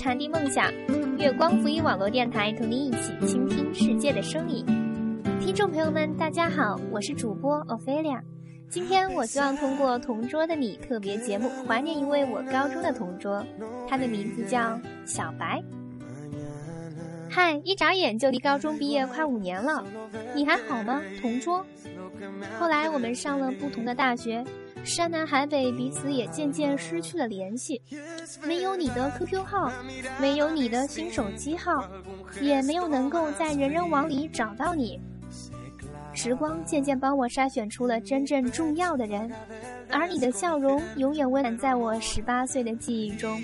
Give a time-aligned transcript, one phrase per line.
[0.00, 0.72] 传递梦想。
[1.18, 4.64] 月光福音网络电台同您一起倾听世界的声音。
[5.38, 8.18] 听众朋友们，大家好，我是主播 Ophelia。
[8.70, 13.44] 今天我希望通过《同桌的你》特别节目怀念一位我高中的同桌，
[13.86, 15.62] 他的名字叫小白。
[17.28, 19.84] 嗨，一眨眼就离高中毕业快五年了，
[20.34, 21.62] 你还好吗，同桌？
[22.58, 24.42] 后来我们上了不同的大学，
[24.82, 27.80] 山南海北，彼此也渐渐失去了联系。
[28.42, 29.70] 没有你的 QQ 号，
[30.20, 31.84] 没有你的新手机号，
[32.40, 35.00] 也没有能够在人人网里找到你。
[36.12, 39.30] 时光渐渐帮我筛选出了真正重要的人，
[39.90, 43.40] 而你的笑容永远温暖在我十八岁的记忆中。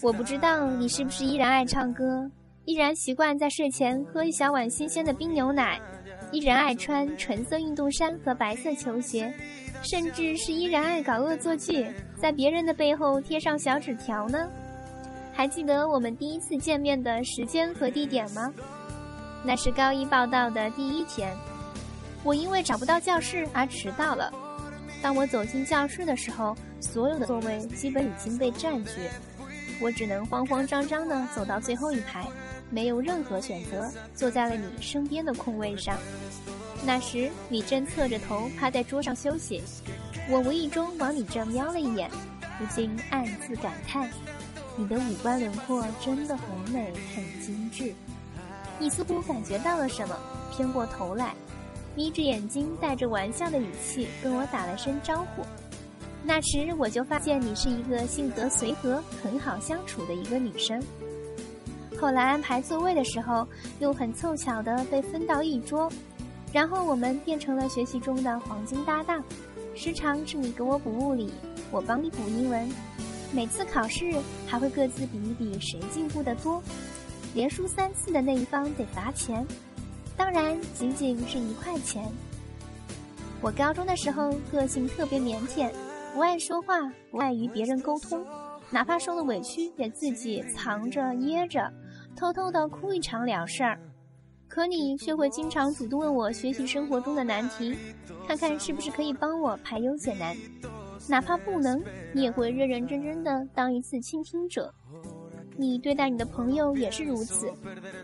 [0.00, 2.30] 我不知道你是不是依然爱唱歌，
[2.64, 5.78] 依然习惯在睡前喝一小碗新鲜的冰牛奶，
[6.32, 9.32] 依然爱穿纯色运动衫和白色球鞋，
[9.82, 14.48] 甚至是依然爱搞恶作剧，在别人的背后贴上小纸条呢？
[15.34, 18.52] 还记得我们第一次见面的时间和地点吗？
[19.44, 21.30] 那是高一报道的第一天。
[22.24, 24.32] 我因为找不到教室而迟到了。
[25.02, 29.08] 当我走进教室的时候，所有的座位基本已经被占据，
[29.80, 32.24] 我只能慌慌张张地走到最后一排，
[32.72, 35.98] 没有任何选择，坐在了你身边的空位上。
[36.84, 39.62] 那时你正侧着头趴在桌上休息，
[40.30, 42.10] 我无意中往你这瞄了一眼，
[42.58, 44.10] 不禁暗自感叹：
[44.76, 47.94] 你的五官轮廓真的很美，很精致。
[48.78, 50.16] 你似乎感觉到了什么，
[50.56, 51.34] 偏过头来。
[51.94, 55.44] 眯着眼睛，带着玩笑的语气跟我打了声招呼。
[56.24, 60.82] 那时我就发现你是一个性格随和、很好相处的一个女生。
[62.02, 63.46] 后来安排座位的时候，
[63.78, 65.88] 又很凑巧的被分到一桌，
[66.52, 69.22] 然后我们变成了学习中的黄金搭档。
[69.72, 71.32] 时常是你给我补物理，
[71.70, 72.68] 我帮你补英文。
[73.30, 74.12] 每次考试
[74.48, 76.60] 还会各自比一比谁进步的多，
[77.34, 79.46] 连输三次的那一方得罚钱。
[80.16, 82.04] 当然，仅仅是一块钱。
[83.40, 85.70] 我高中的时候个性特别腼腆，
[86.12, 86.80] 不爱说话，
[87.12, 88.26] 不爱与别人沟通，
[88.70, 91.72] 哪怕受了委屈也自己藏着掖着，
[92.16, 93.78] 偷偷的哭一场了事儿。
[94.48, 97.74] 可你却会经常主动问我学习生活中的难题，
[98.28, 100.36] 看看是不是可以帮我排忧解难。
[101.08, 104.72] 哪怕不能，你也会认认真真的当一次倾听者。
[105.56, 107.50] 你对待你的朋友也是如此，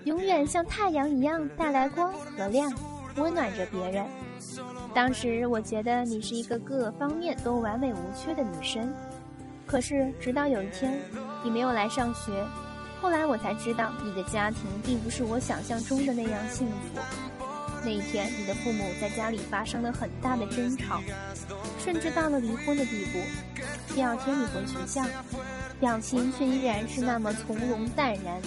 [0.05, 2.73] 永远像太阳一样带来光和亮，
[3.17, 4.07] 温暖着别人。
[4.95, 8.93] 当时我觉得你是一个各方面都完美无缺的女生，
[9.67, 10.99] 可是直到有一天，
[11.45, 12.33] 你没有来上学，
[13.01, 17.01] 后来我才知道你的家庭并不是我想象中的那样幸福。
[17.85, 21.01] 那一天，你的父母在家里发生了很大的争吵，
[21.83, 23.21] 甚至到了离婚的地步。
[23.95, 25.05] 第二天你回学校。
[25.81, 28.43] 表情却依然是那么从容淡然，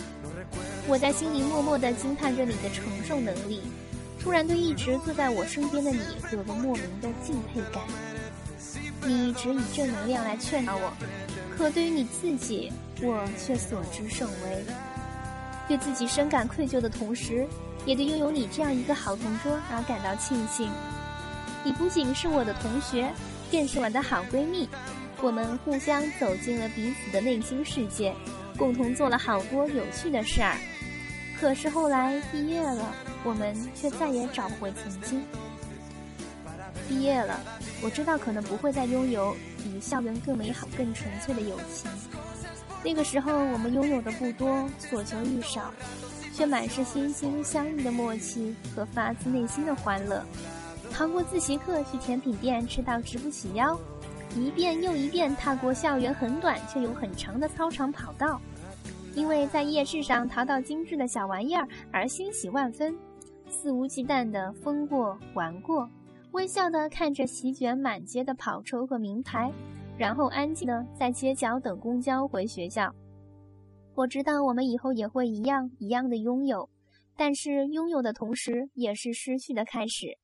[0.85, 3.61] 我在心里默默地惊叹着你的承受能力，
[4.19, 5.99] 突然对一直坐在我身边的你
[6.33, 7.81] 有了莫名的敬佩感。
[9.05, 10.93] 你一直以正能量来劝导我，
[11.57, 14.63] 可对于你自己，我却所知甚微。
[15.67, 17.47] 对自己深感愧疚的同时，
[17.85, 20.69] 也对拥有你这样一个好同桌而感到庆幸。
[21.63, 23.11] 你不仅是我的同学，
[23.51, 24.67] 更是我的好闺蜜。
[25.21, 28.13] 我们互相走进了彼此的内心世界，
[28.57, 30.57] 共同做了好多有趣的事儿。
[31.39, 35.23] 可是后来毕业了，我们却再也找不回曾经。
[36.91, 37.39] 毕业了，
[37.81, 41.89] 我知道可能不会再拥有比校园更美好、更纯粹的友情。
[42.83, 45.71] 那个时候我们拥有的不多，所求愈少，
[46.33, 50.21] 却满是心心相印的默契和发自内心的欢乐。
[50.91, 53.79] 逃过自习课去甜品店吃到直不起腰。
[54.35, 58.41] 一遍又一遍踏过校园很短却又很长的操场跑道，
[59.15, 62.93] 因为在夜市上淘到精致的小玩意儿而欣喜万分，
[63.49, 65.89] 肆无忌惮地疯过玩过，
[66.31, 69.51] 微笑地看着席卷满街的跑车和名牌，
[69.97, 72.93] 然后安静地在街角等公交回学校。
[73.95, 76.69] 我知道我们以后也会一样一样的拥有，
[77.17, 80.17] 但是拥有的同时也是失去的开始，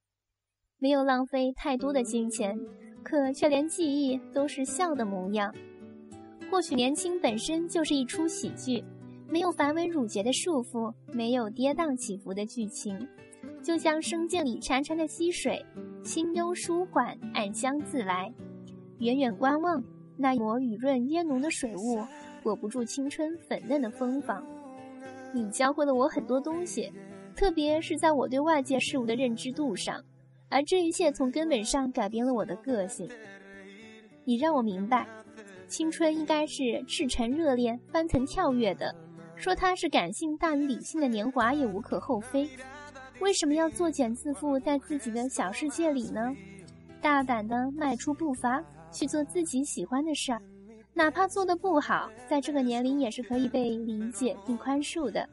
[0.80, 2.57] 没有浪费太多的金钱。
[3.03, 5.53] 可却连记忆都是笑的模样。
[6.51, 8.83] 或许年轻本身就是一出喜剧，
[9.30, 13.07] 没有繁文缛节的束缚，没有跌宕起伏的剧情，
[13.62, 15.66] 就像生涧里潺潺的溪水，
[16.04, 18.34] 清幽舒缓，暗香自来。
[19.00, 19.84] 远远观望，
[20.16, 22.04] 那抹雨润烟浓的水雾，
[22.42, 24.44] 裹不住青春粉嫩的风坊。
[25.34, 26.92] 你教会了我很多东西，
[27.36, 30.04] 特别是在我对外界事物的认知度上。
[30.50, 33.10] 而这一切从根本上改变了我的个性。
[34.24, 35.06] 你让我明白，
[35.68, 38.96] 青春应该是赤诚热烈、翻腾跳跃的。
[39.36, 42.50] 说它是感性大于理性的年华也无可厚非。
[43.19, 46.36] 为什么要作茧自缚在自己的小世界里呢？
[47.02, 50.42] 大胆的迈出步伐，去做自己喜欢的事儿，
[50.94, 55.28] 哪怕做的不好，在这个年龄也是可以被理解并宽恕的。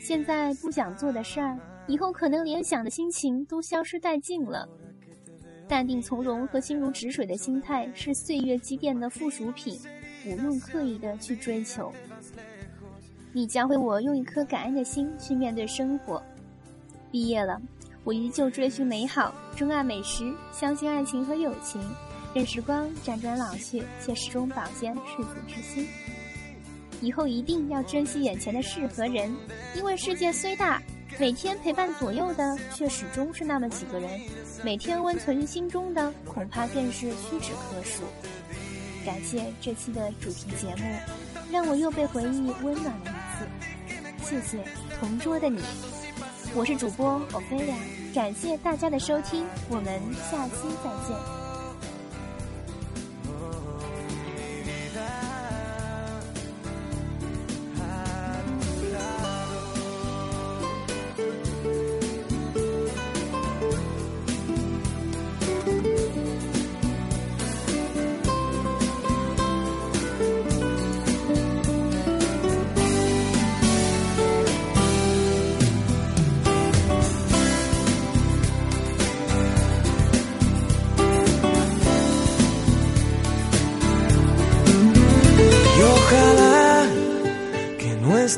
[0.00, 4.68] 现在不想做的事儿，以后可能连想的心情都消失殆尽了。
[5.66, 9.78] 淡定从容和心如止水的心态是岁月积淀的附属品，
[10.24, 11.92] 不用刻意的去追求。
[13.32, 16.22] 你教会我用一颗感恩的心去面对生活。
[17.10, 17.60] 毕业了，
[18.04, 21.80] 我依旧追寻美好，钟爱美食，相信爱情和友情，
[22.34, 25.86] 任时光辗转老去，却始终保鲜赤子之心。
[27.00, 29.34] 以后一定要珍惜眼前的事和人，
[29.74, 30.82] 因为世界虽大，
[31.18, 34.20] 每天陪伴左右的却始终是那么几个人，
[34.64, 38.02] 每天温存于心中的恐怕更是屈指可数。
[39.06, 40.84] 感谢这期的主题节目，
[41.50, 44.26] 让我又被回忆温暖了一次。
[44.28, 44.62] 谢谢
[44.98, 45.62] 同桌的你，
[46.54, 47.74] 我是主播欧菲亚，
[48.14, 50.00] 感谢大家的收听，我们
[50.30, 51.37] 下期再见。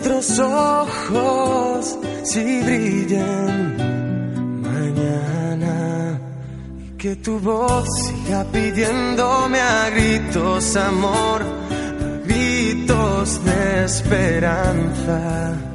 [0.01, 3.77] Nuestros ojos si brillen
[4.63, 6.21] mañana.
[6.79, 15.70] Y que tu voz siga pidiéndome a gritos amor, a gritos de esperanza